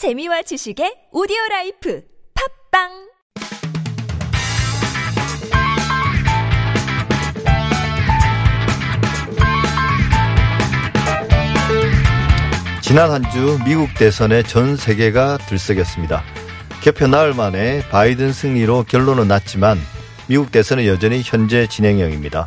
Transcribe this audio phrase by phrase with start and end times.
[0.00, 2.00] 재미와 지식의 오디오 life
[2.72, 2.88] 팟빵
[12.80, 16.24] 지난 한 주 미국 대선에 전 세계가 들썩였습니다.
[16.80, 19.78] 개표 나흘 만에 바이든 승리로 결론은 났지만
[20.28, 22.46] 미국 대선은 여전히 현재 진행형입니다.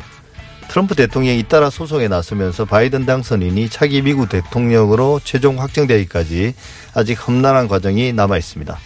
[0.74, 6.52] 트럼프 대통령이 잇따라 소송에 나서면서 바이든 당선인이 차기 미국 대통령으로 최종 확정되기까지
[6.94, 8.76] 아직 험난한 과정이 남아 있습니다.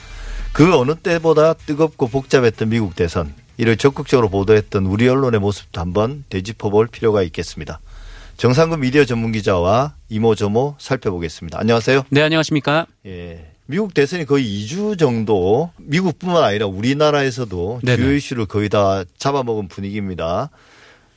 [0.53, 6.69] 그 어느 때보다 뜨겁고 복잡했던 미국 대선, 이를 적극적으로 보도했던 우리 언론의 모습도 한번 되짚어
[6.69, 7.81] 볼 필요가 있겠습니다.
[8.37, 11.59] 정상근 미디어 전문 기자와 이모저모 살펴보겠습니다.
[11.59, 12.05] 안녕하세요.
[12.11, 12.87] 네, 안녕하십니까?
[13.07, 13.47] 예.
[13.65, 17.97] 미국 대선이 거의 2주 정도 미국뿐만 아니라 우리나라에서도 네네.
[17.97, 20.51] 주요 이슈를 거의 다 잡아먹은 분위기입니다.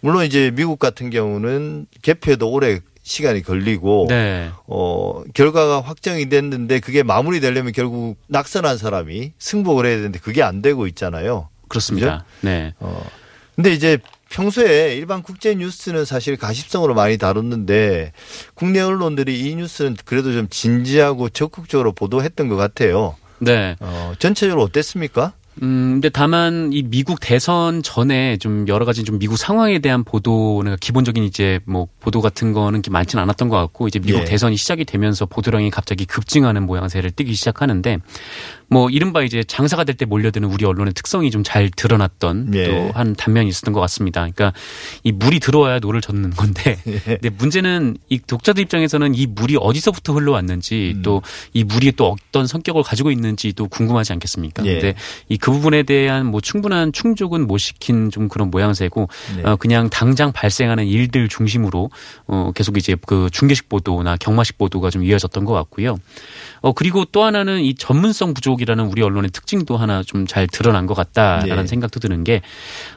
[0.02, 4.50] 물론 이제 미국 같은 경우는 개표에도 오래 시간이 걸리고 네.
[4.68, 10.86] 어 결과가 확정이 됐는데 그게 마무리되려면 결국 낙선한 사람이 승복을 해야 되는데 그게 안 되고
[10.88, 11.50] 있잖아요.
[11.68, 12.26] 그렇습니다.
[12.42, 12.74] 네.
[12.80, 13.04] 어.
[13.56, 13.98] 근데 이제
[14.30, 18.14] 평소에 일반 국제 뉴스는 사실 가십성으로 많이 다뤘는데
[18.54, 23.16] 국내 언론들이 이 뉴스는 그래도 좀 진지하고 적극적으로 보도했던 것 같아요.
[23.40, 23.76] 네.
[23.80, 25.34] 어, 전체적으로 어땠습니까?
[25.62, 30.78] 음, 근데 다만 이 미국 대선 전에 좀 여러 가지 좀 미국 상황에 대한 보도는
[30.80, 34.26] 기본적인 이제 뭐 보도 같은 거는 많지는 않았던 것 같고 이제 미국 예.
[34.26, 37.98] 대선이 시작이 되면서 보도량이 갑자기 급증하는 모양새를 띠기 시작하는데
[38.72, 42.68] 뭐 이른바 이제 장사가 될 때 몰려드는 우리 언론의 특성이 좀 잘 드러났던 예.
[42.68, 44.22] 또한 단면이 있었던 것 같습니다.
[44.22, 44.54] 그러니까
[45.04, 47.00] 이 물이 들어와야 노를 젓는 건데 예.
[47.00, 51.02] 근데 문제는 이 독자들 입장에서는 이 물이 어디서부터 흘러왔는지 음.
[51.02, 54.66] 또 이 물이 또 어떤 성격을 가지고 있는지도 궁금하지 않겠습니까?
[54.66, 54.74] 예.
[54.74, 54.94] 근데
[55.30, 59.44] 이 그 부분에 대한 뭐 충분한 충족은 못 시킨 좀 그런 모양새고 네.
[59.44, 61.90] 어 그냥 당장 발생하는 일들 중심으로
[62.28, 65.98] 어 계속 이제 그 중계식 보도나 경마식 보도가 좀 이어졌던 것 같고요.
[66.62, 70.86] 어 그리고 또 하나는 이 전문성 부족 이라는 우리 언론의 특징도 하나 좀 잘 드러난
[70.86, 71.68] 것 같다라는 네.
[71.68, 72.42] 생각도 드는 게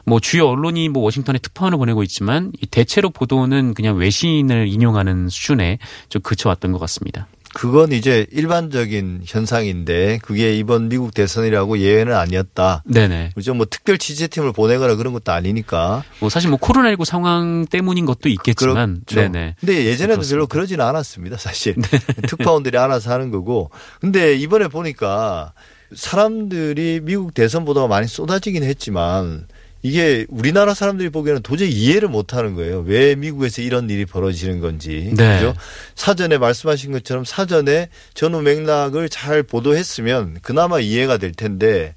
[0.05, 5.79] 뭐 주요 언론이 뭐 워싱턴에 특파원을 보내고 있지만 이 대체로 보도는 그냥 외신을 인용하는 수준에
[6.09, 7.27] 좀 그쳐왔던 것 같습니다.
[7.55, 12.83] 그건 이제 일반적인 현상인데 그게 이번 미국 대선이라고 예외는 아니었다.
[12.85, 13.31] 네네.
[13.33, 13.53] 그죠?
[13.53, 16.03] 뭐 특별 취재팀을 보내거나 그런 것도 아니니까.
[16.19, 19.21] 뭐 사실 뭐 코로나19 상황 때문인 것도 있겠지만, 그렇죠.
[19.21, 19.55] 네네.
[19.61, 20.27] 근데 예전에도 그렇습니다.
[20.27, 20.35] 네.
[20.35, 21.75] 별로 그러지는 않았습니다, 사실.
[22.27, 23.71] 특파원들이 알아서 하는 거고.
[24.01, 25.53] 근데 이번에 보니까
[25.95, 29.47] 사람들이 미국 대선 보도가 많이 쏟아지긴 했지만
[29.85, 32.83] 이게 우리나라 사람들이 보기에는 도저히 이해를 못 하는 거예요.
[32.87, 35.13] 왜 미국에서 이런 일이 벌어지는 건지.
[35.15, 35.35] 네.
[35.35, 35.53] 그죠?
[35.93, 41.93] 사전에 말씀하신 것처럼 사전에 전후 맥락을 잘 보도했으면 그나마 이해가 될 텐데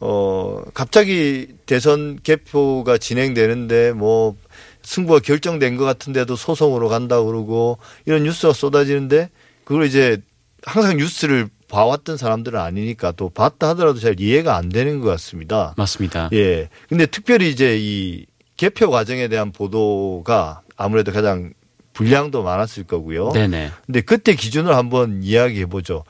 [0.00, 4.34] 어, 갑자기 대선 개표가 진행되는데 뭐
[4.82, 9.30] 승부가 결정된 것 같은데도 소송으로 간다 그러고 이런 뉴스가 쏟아지는데
[9.62, 10.20] 그걸 이제
[10.64, 15.74] 항상 뉴스를 봐왔던 사람들은 아니니까 또 봤다 하더라도 잘 이해가 안 되는 것 같습니다.
[15.76, 16.28] 맞습니다.
[16.32, 16.68] 예.
[16.88, 18.26] 근데 특별히 이제 이
[18.56, 21.52] 개표 과정에 대한 보도가 아무래도 가장
[21.92, 23.30] 분량도 많았을 거고요.
[23.32, 23.70] 네네.
[23.86, 26.04] 근데 그때 기준을 한번 이야기해 보죠.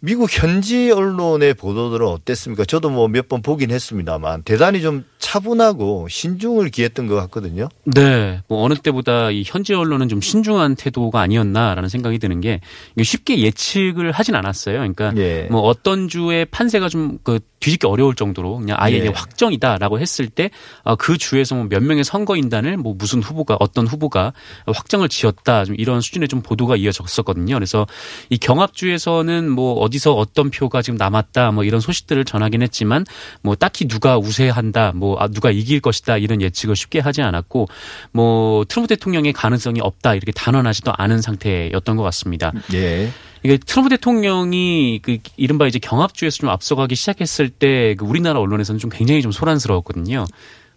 [0.00, 2.64] 미국 현지 언론의 보도들은 어땠습니까?
[2.64, 7.68] 저도 뭐 몇 번 보긴 했습니다만 대단히 좀 차분하고 신중을 기했던 것 같거든요.
[7.84, 8.42] 네.
[8.48, 12.60] 뭐 어느 때보다 이 현지 언론은 좀 신중한 태도가 아니었나라는 생각이 드는 게
[13.00, 14.78] 쉽게 예측을 하진 않았어요.
[14.78, 15.46] 그러니까 예.
[15.50, 19.06] 뭐 어떤 주의 판세가 좀 그 뒤집기 어려울 정도로 그냥 아예 예.
[19.06, 20.50] 확정이다라고 했을 때
[20.98, 24.32] 그 주에서 뭐 몇 명의 선거인단을 뭐 무슨 후보가 어떤 후보가
[24.66, 27.54] 확정을 지었다 좀 이런 수준의 좀 보도가 이어졌었거든요.
[27.54, 27.86] 그래서
[28.28, 33.04] 이 경합주에서는 뭐 어디서 어떤 표가 지금 남았다 뭐 이런 소식들을 전하긴 했지만
[33.42, 37.68] 뭐 딱히 누가 우세한다 뭐 아, 누가 이길 것이다 이런 예측을 쉽게 하지 않았고
[38.12, 42.52] 뭐 트럼프 대통령의 가능성이 없다 이렇게 단언하지도 않은 상태였던 것 같습니다.
[42.74, 43.10] 예.
[43.44, 48.90] 이게 트럼프 대통령이 그 이른바 이제 경합주에서 좀 앞서가기 시작했을 때 그 우리나라 언론에서는 좀
[48.90, 50.26] 굉장히 좀 소란스러웠거든요.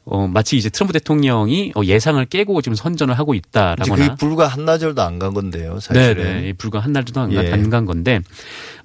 [0.07, 3.95] 어, 마치 이제 트럼프 대통령이 어, 예상을 깨고 지금 선전을 하고 있다라거나.
[3.95, 5.79] 그게 불과 한나절도 안 간 건데요.
[5.79, 6.23] 사실은.
[6.23, 6.53] 네네.
[6.53, 7.51] 불과 한 달도 안, 예.
[7.51, 8.19] 안 건데,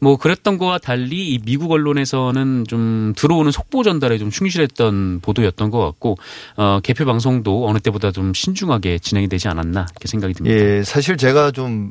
[0.00, 5.78] 뭐, 그랬던 거와 달리 이 미국 언론에서는 좀 들어오는 속보 전달에 좀 충실했던 보도였던 것
[5.80, 6.16] 같고,
[6.56, 10.56] 어, 개표 방송도 어느 때보다 좀 신중하게 진행이 되지 않았나, 이렇게 생각이 듭니다.
[10.56, 11.90] 예, 사실 제가 좀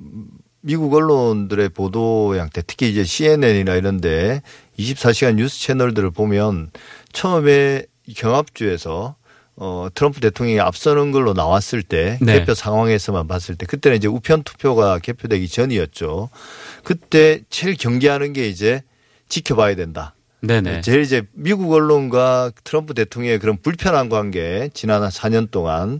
[0.61, 4.41] 미국 언론들의 보도 양태, 특히 이제 CNN이나 이런데
[4.79, 6.71] 24시간 뉴스 채널들을 보면
[7.13, 9.15] 처음에 이 경합주에서
[9.61, 12.39] 어, 트럼프 대통령이 앞서는 걸로 나왔을 때 네.
[12.39, 16.29] 개표 상황에서만 봤을 때 그때는 이제 우편 투표가 개표되기 전이었죠.
[16.83, 18.81] 그때 제일 경계하는 게 이제
[19.27, 20.15] 지켜봐야 된다.
[20.41, 20.81] 네네.
[20.81, 25.99] 제일 이제 미국 언론과 트럼프 대통령의 그런 불편한 관계 지난 한 4년 동안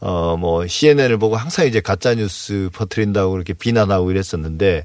[0.00, 4.84] 어 뭐 CNN을 보고 항상 이제 가짜 뉴스 퍼뜨린다고 그렇게 비난하고 이랬었는데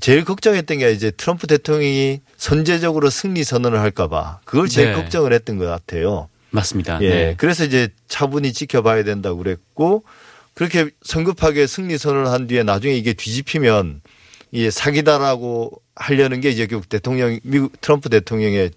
[0.00, 4.94] 제일 걱정했던 게 이제 트럼프 대통령이 선제적으로 승리 선언을 할까봐 그걸 제일 네.
[4.94, 6.28] 걱정을 했던 것 같아요.
[6.50, 6.98] 맞습니다.
[7.02, 7.08] 예.
[7.08, 7.34] 네.
[7.38, 10.02] 그래서 이제 차분히 지켜봐야 된다고 그랬고
[10.54, 14.00] 그렇게 성급하게 승리 선언을 한 뒤에 나중에 이게 뒤집히면
[14.52, 18.70] 이게 사기다라고 하려는 게 이제 결국 대통령 미국 트럼프 대통령의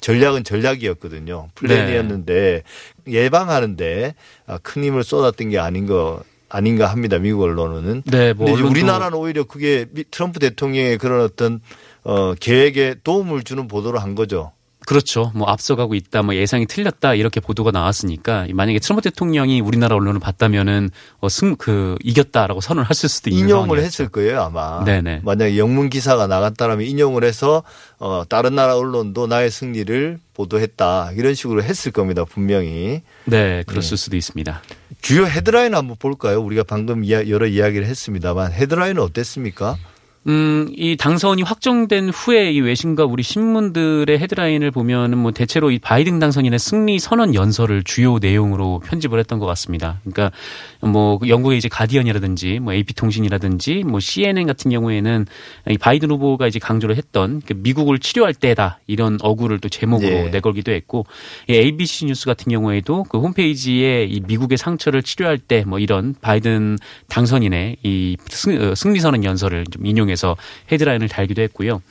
[0.00, 1.48] 전략은 전략이었거든요.
[1.54, 2.62] 플랜이었는데
[3.06, 4.14] 예방하는데
[4.46, 7.18] 아, 큰 힘을 쏟았던 게 아닌 거 아닌가 합니다.
[7.18, 8.02] 미국 언론은.
[8.06, 11.60] 네, 뭐 근데 우리나라는 오히려 그게 미- 트럼프 대통령의 그런 어떤
[12.04, 14.52] 어 계획에 도움을 주는 보도를 한 거죠.
[14.88, 15.32] 그렇죠.
[15.34, 20.88] 뭐 앞서가고 있다, 뭐 예상이 틀렸다 이렇게 보도가 나왔으니까 만약에 트럼프 대통령이 우리나라 언론을 봤다면은
[21.20, 23.86] 어, 승, 그 이겼다라고 선언을 했을 수도 있는 인용을 상황이었죠.
[23.86, 24.82] 했을 거예요 아마.
[24.84, 25.20] 네네.
[25.24, 27.64] 만약에 영문 기사가 나갔다라면 인용을 해서
[27.98, 33.02] 어 다른 나라 언론도 나의 승리를 보도했다 이런 식으로 했을 겁니다 분명히.
[33.26, 34.62] 네, 그랬을 수도 있습니다.
[35.02, 36.40] 주요 헤드라인 한번 볼까요?
[36.40, 39.76] 우리가 방금 여러 이야기를 했습니다만 헤드라인은 어땠습니까?
[40.28, 46.18] 음, 이 당선이 확정된 후에 이 외신과 우리 신문들의 헤드라인을 보면은 뭐 대체로 이 바이든
[46.18, 50.00] 당선인의 승리 선언 연설을 주요 내용으로 편집을 했던 것 같습니다.
[50.04, 50.30] 그러니까
[50.82, 55.24] 뭐 영국의 이제 가디언이라든지 뭐 AP 통신이라든지 뭐 CNN 같은 경우에는
[55.70, 60.28] 이 바이든 후보가 이제 강조를 했던 그 미국을 치료할 때다 이런 어구를 또 제목으로 예.
[60.28, 61.06] 내걸기도 했고
[61.48, 66.76] 이 ABC 뉴스 같은 경우에도 그 홈페이지에 이 미국의 상처를 치료할 때 뭐 이런 바이든
[67.08, 70.17] 당선인의 이 승- 어, 승리 선언 연설을 좀 인용해서
[70.70, 71.82] 헤드라인을 달기도 했고요.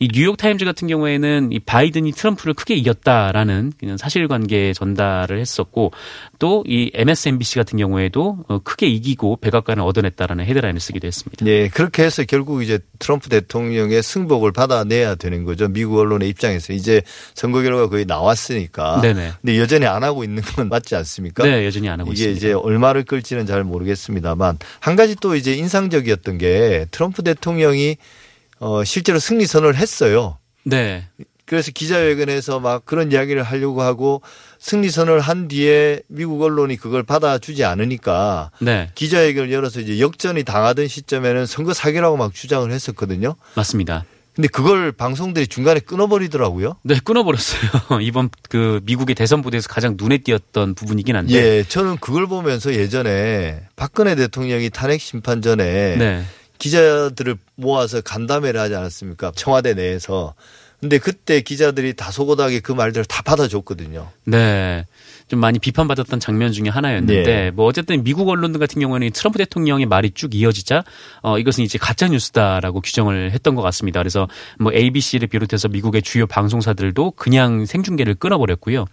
[0.00, 5.92] 이 뉴욕 타임즈 같은 경우에는 이 바이든이 트럼프를 크게 이겼다라는 그냥 사실관계 전달을 했었고
[6.38, 11.44] 또 이 MSNBC 같은 경우에도 어, 크게 이기고 백악관을 얻어냈다라는 헤드라인을 쓰기도 했습니다.
[11.44, 15.68] 네, 그렇게 해서 결국 이제 트럼프 대통령의 승복을 받아내야 되는 거죠.
[15.68, 17.02] 미국 언론의 입장에서 이제
[17.34, 19.00] 선거 결과 거의 나왔으니까.
[19.00, 19.32] 네네.
[19.40, 21.42] 근데 여전히 안 하고 있는 건 맞지 않습니까?
[21.44, 22.38] 네, 여전히 안 하고 이게 있습니다.
[22.38, 27.96] 이제 얼마를 끌지는 잘 모르겠습니다만 한 가지 또 이제 인상적이었던 게 트럼프 대통령이
[28.60, 30.38] 어 실제로 승리 선언을 했어요.
[30.62, 31.08] 네,
[31.46, 34.22] 그래서 기자회견에서 막 그런 이야기를 하려고 하고
[34.60, 40.86] 승리 선언을 한 뒤에 미국 언론이 그걸 받아주지 않으니까 네, 기자회견을 열어서 이제 역전이 당하던
[40.86, 43.34] 시점에는 선거 사기라고 막 주장을 했었거든요.
[43.56, 44.04] 맞습니다.
[44.34, 46.76] 근데 그걸 방송들이 중간에 끊어버리더라고요.
[46.84, 47.60] 네, 끊어버렸어요.
[48.00, 51.34] 이번 그 미국의 대선 부대에서 가장 눈에 띄었던 부분이긴 한데.
[51.34, 56.24] 예, 저는 그걸 보면서 예전에 박근혜 대통령이 탄핵 심판 전에 네.
[56.60, 59.32] 기자들을 모아서 간담회를 하지 않았습니까?
[59.34, 60.34] 청와대 내에서.
[60.80, 64.08] 근데 그때 기자들이 다소곳하게 그 말들을 다 받아줬거든요.
[64.24, 64.86] 네.
[65.30, 67.50] 좀 많이 비판받았던 장면 중에 하나였는데 네.
[67.52, 70.82] 뭐 어쨌든 미국 언론들 같은 경우에는 트럼프 대통령의 말이 쭉 이어지자
[71.22, 74.00] 어 이것은 이제 가짜 뉴스다라고 규정을 했던 것 같습니다.
[74.00, 74.26] 그래서
[74.58, 78.86] 뭐 ABC를 비롯해서 미국의 주요 방송사들도 그냥 생중계를 끊어버렸고요.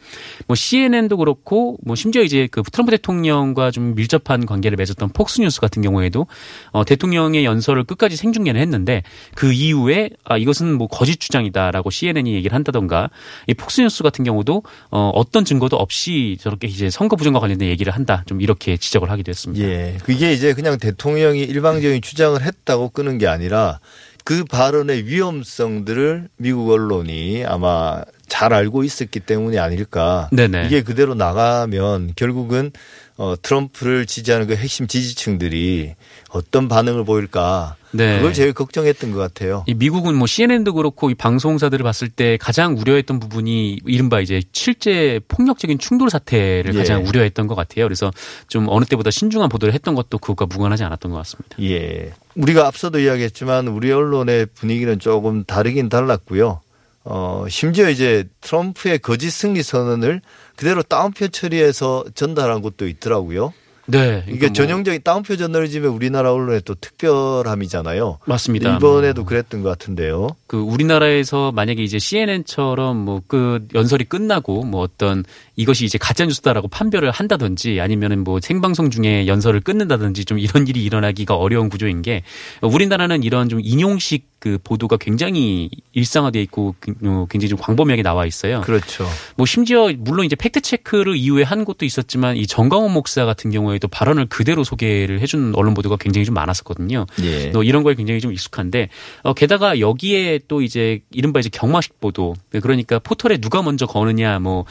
[0.45, 5.60] 뭐 CNN도 그렇고 뭐 심지어 이제 그 트럼프 대통령과 좀 밀접한 관계를 맺었던 폭스 뉴스
[5.60, 6.28] 같은 경우에도
[6.72, 9.01] 어 대통령의 연설을 끝까지 생중계는 했는데
[9.34, 13.12] 그 이후에 아 이것은 뭐 거짓 주장이다 라고 CNN이 얘기를 한다던가
[13.45, 18.24] 이 폭스뉴스 같은 경우도 어 어떤 증거도 없이 저렇게 이제 선거 부정과 관련된 얘기를 한다
[18.25, 19.63] 좀 이렇게 지적을 하기도 했습니다.
[19.63, 19.97] 예.
[20.03, 23.79] 그게 이제 그냥 대통령이 일방적인 주장을 했다고 끄는 게 아니라
[24.24, 30.29] 그 발언의 위험성들을 미국 언론이 아마 잘 알고 있었기 때문이 아닐까.
[30.33, 30.65] 네네.
[30.65, 32.71] 이게 그대로 나가면 결국은
[33.17, 35.95] 어, 트럼프를 지지하는 그 핵심 지지층들이
[36.29, 37.75] 어떤 반응을 보일까.
[37.91, 38.17] 네.
[38.17, 39.63] 그걸 제일 걱정했던 것 같아요.
[39.65, 45.19] 이 미국은 뭐 CNN도 그렇고 이 방송사들을 봤을 때 가장 우려했던 부분이 이른바 이제 실제
[45.29, 46.77] 폭력적인 충돌 사태를 예.
[46.77, 47.86] 가장 우려했던 것 같아요.
[47.86, 48.12] 그래서
[48.47, 51.57] 좀 어느 때보다 신중한 보도를 했던 것도 그것과 무관하지 않았던 것 같습니다.
[51.62, 52.12] 예.
[52.36, 56.62] 우리가 앞서도 이야기했지만 우리 언론의 분위기는 조금 다르긴 달랐고요.
[57.09, 60.21] 어, 심지어 이제 트럼프의 거짓 승리 선언을
[60.57, 63.53] 그대로 다운표 처리해서 전달한 것도 있더라고요.
[63.89, 64.23] 네.
[64.27, 68.19] 이게 그러니까 뭐 전형적인 다운표 저널리즘의 우리나라 언론의 또 특별함이잖아요.
[68.25, 68.79] 맞습니다.
[69.21, 70.27] 뭐 그랬던 것 같은데요.
[70.45, 75.23] 그 우리나라에서 만약에 이제 CNN처럼 뭐 그 연설이 끝나고 뭐 어떤
[75.55, 80.83] 이것이 이제 가짜 뉴스다라고 판별을 한다든지 아니면은 뭐 생방송 중에 연설을 끊는다든지 좀 이런 일이
[80.83, 82.23] 일어나기가 어려운 구조인 게
[82.61, 88.62] 우리나라는 이런 좀 인용식 그 보도가 굉장히 일상화돼 있고 어, 굉장히 좀 광범위하게 나와 있어요.
[88.62, 89.08] 그렇죠.
[89.36, 93.88] 뭐 심지어 물론 이제 팩트 체크를 이후에 한 것도 있었지만 이 정강원 목사 같은 경우에도
[93.88, 97.08] 발언을 그대로 소개를 해준 언론 보도가 굉장히 좀 많았었거든요.
[97.24, 97.51] 예.
[97.51, 98.89] 또 이런 거에 굉장히 좀 익숙한데
[99.24, 104.65] 어, 게다가 여기에 또 이제 이른바 이제 경마식 보도 그러니까 포털에 누가 먼저 거느냐 뭐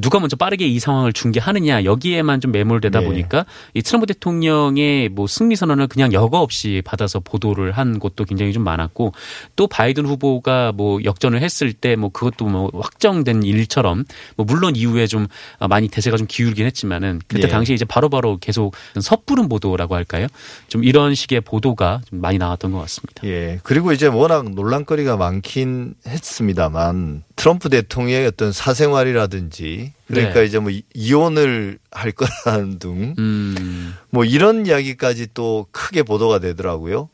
[0.00, 3.06] 누가 먼저 빠르게 이 상황을 중계하느냐 여기에만 좀 매몰되다 네.
[3.06, 8.52] 보니까 이 트럼프 대통령의 뭐 승리 선언을 그냥 여과 없이 받아서 보도를 한 곳도 굉장히
[8.52, 9.07] 좀 많았고
[9.56, 14.04] 또 바이든 후보가 뭐 역전을 했을 때 뭐 그것도 뭐 확정된 일처럼
[14.36, 15.26] 뭐 물론 이후에 좀
[15.68, 17.48] 많이 대세가 좀 기울긴 했지만은 그때 예.
[17.48, 20.26] 당시에 이제 바로 바로 계속 섣부른 보도라고 할까요?
[20.68, 23.22] 좀 이런 식의 보도가 좀 많이 나왔던 것 같습니다.
[23.26, 23.58] 예.
[23.62, 30.46] 그리고 이제 워낙 논란거리가 많긴 했습니다만 트럼프 대통령의 어떤 사생활이라든지 그러니까 네.
[30.46, 33.94] 이제 뭐 이- 이혼을 할 거라는 등 음.
[34.10, 37.08] 뭐 이런 이야기까지 또 크게 보도가 되더라고요.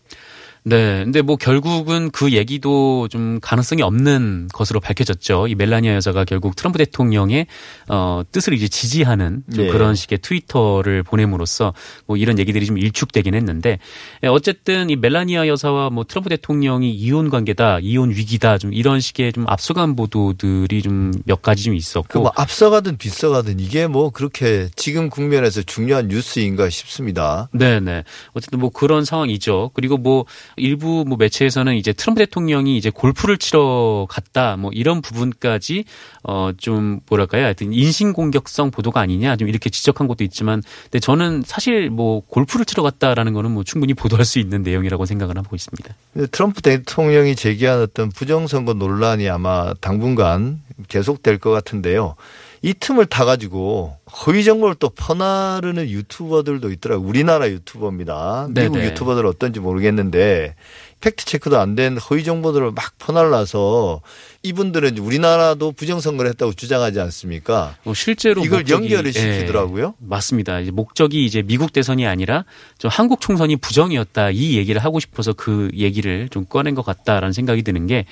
[0.64, 1.04] 네.
[1.04, 5.47] 근데 뭐 결국은 그 얘기도 좀 가능성이 없는 것으로 밝혀졌죠.
[5.49, 7.47] 이 멜라니아 여자가 결국 트럼프 대통령의
[7.88, 9.71] 어 뜻을 이제 지지하는 좀 네.
[9.71, 11.75] 그런 식의 트위터를 보냄으로써
[12.06, 13.78] 뭐 이런 얘기들이 좀 일축되긴 했는데
[14.23, 19.33] 예, 어쨌든 이 멜라니아 여사와 뭐 트럼프 대통령이 이혼 관계다, 이혼 위기다 좀 이런 식의
[19.33, 24.68] 좀 앞서간 보도들이 좀 몇 가지 좀 있었고 그 뭐 앞서가든 뒤서가든 이게 뭐 그렇게
[24.76, 27.49] 지금 국면에서 중요한 뉴스인가 싶습니다.
[27.52, 28.02] 네 네.
[28.33, 29.71] 어쨌든 뭐 그런 상황이죠.
[29.75, 30.25] 그리고 뭐
[30.56, 35.84] 일부 뭐 매체에서는 이제 트럼프 대통령이 이제 골프를 치러 갔다 뭐 이런 부분까지
[36.23, 37.44] 어 좀 뭐랄까요.
[37.44, 42.82] 하여튼 인신공격성 보도가 아니냐 좀 이렇게 지적한 것도 있지만 근데 저는 사실 뭐 골프를 치러
[42.82, 45.94] 갔다라는 거는 뭐 충분히 보도할 수 있는 내용이라고 생각을 하고 있습니다.
[46.30, 52.14] 트럼프 대통령이 제기한 어떤 부정선거 논란이 아마 당분간 계속될 것 같은데요.
[52.64, 53.94] 이 틈을 타 가지고
[54.25, 57.06] 허위 정보를 또 퍼나르는 유튜버들도 있더라고요.
[57.06, 58.47] 우리나라 유튜버입니다.
[58.52, 58.87] 미국 네네.
[58.87, 60.54] 유튜버들 어떤지 모르겠는데
[61.02, 64.00] 팩트 체크도 안 된 허위 정보들을 막 퍼날라서
[64.42, 67.76] 이분들은 우리나라도 부정선거를 했다고 주장하지 않습니까?
[67.83, 69.94] 뭐 실제로 이걸 목적이- 연결을 예, 시키더라고요.
[69.99, 70.61] 맞습니다.
[70.61, 72.47] 이제 목적이 이제 미국 대선이 아니라
[72.78, 77.62] 좀 한국 총선이 부정이었다 이 얘기를 하고 싶어서 그 얘기를 좀 꺼낸 것 같다라는 생각이
[77.62, 78.06] 드는 게.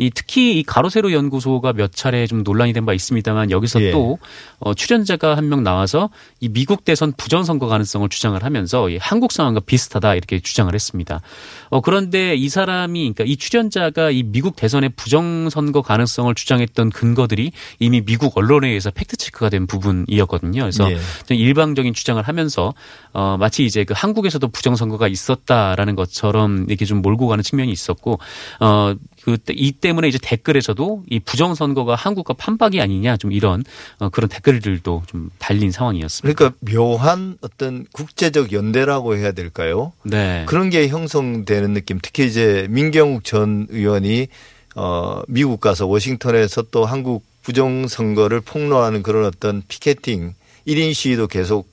[0.00, 3.90] 이 특히 이 가로세로 연구소가 몇 차례 좀 논란이 된 바 있습니다만 여기서 예.
[3.90, 4.18] 또
[4.58, 6.08] 어, 출연자가 한 명 나와서
[6.40, 11.20] 이 미국 대선 부정 선거 가능성을 주장을 하면서 이 한국 상황과 비슷하다 이렇게 주장을 했습니다.
[11.68, 17.52] 어, 그런데 이 사람이 그러니까 이 출연자가 이 미국 대선의 부정 선거 가능성을 주장했던 근거들이
[17.80, 20.62] 이미 미국 언론에 의해서 팩트 체크가 된 부분이었거든요.
[20.62, 20.98] 그래서 예.
[21.26, 22.72] 좀 일방적인 주장을 하면서
[23.12, 28.18] 어 마치 이제 그 한국에서도 부정 선거가 있었다라는 것처럼 이렇게 좀 몰고 가는 측면이 있었고
[28.60, 33.64] 어그이 때 문에 이제 댓글에서도 이 부정 선거가 한국과 판박이 아니냐 좀 이런
[33.98, 36.34] 어 그런 댓글들도 좀 달린 상황이었습니다.
[36.36, 39.92] 그러니까 묘한 어떤 국제적 연대라고 해야 될까요?
[40.04, 40.44] 네.
[40.46, 41.98] 그런 게 형성되는 느낌.
[42.02, 44.28] 특히 이제 민경욱 전 의원이
[44.76, 50.34] 어 미국 가서 워싱턴에서 또 한국 부정 선거를 폭로하는 그런 어떤 피켓팅
[50.66, 51.68] 1인 시위도 계속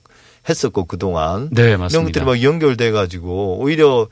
[0.50, 2.08] 했었고 그동안 네, 이런 맞습니다.
[2.22, 4.08] 것들이 막 연결돼 가지고 오히려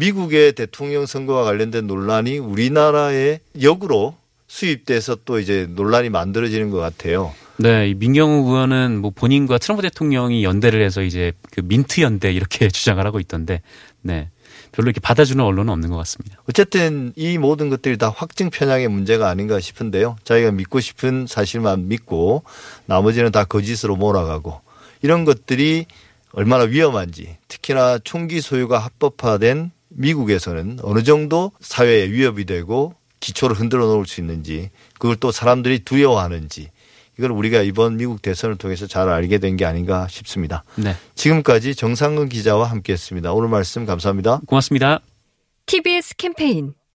[0.00, 4.16] 미국의 대통령 선거와 관련된 논란이 우리나라의 역으로
[4.46, 7.34] 수입돼서 또 이제 논란이 만들어지는 것 같아요.
[7.58, 12.68] 네, 이 민경욱 의원은 뭐 본인과 트럼프 대통령이 연대를 해서 이제 그 민트 연대 이렇게
[12.72, 13.60] 주장을 하고 있던데,
[14.00, 14.30] 네.
[14.72, 16.36] 별로 이렇게 받아주는 언론은 없는 것 같습니다.
[16.48, 20.16] 어쨌든 이 모든 것들이 다 확증 편향의 문제가 아닌가 싶은데요.
[20.24, 22.44] 자기가 믿고 싶은 사실만 믿고
[22.86, 24.60] 나머지는 다 거짓으로 몰아가고
[25.02, 25.86] 이런 것들이
[26.32, 34.06] 얼마나 위험한지 특히나 총기 소유가 합법화된 미국에서는 어느 정도 사회에 위협이 되고 기초를 흔들어 놓을
[34.06, 36.70] 수 있는지 그걸 또 사람들이 두려워하는지
[37.18, 40.64] 이걸 우리가 이번 미국 대선을 통해서 잘 알게 된 게 아닌가 싶습니다.
[40.76, 40.96] 네.
[41.16, 43.32] 지금까지 정상근 기자와 함께했습니다.
[43.32, 44.40] 오늘 말씀 감사합니다.
[44.46, 45.00] 고맙습니다.
[45.66, 46.72] TBS 캠페인